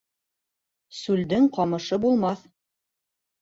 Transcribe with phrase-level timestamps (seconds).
[0.99, 2.43] Сүлдең ҡамышы булмаҫ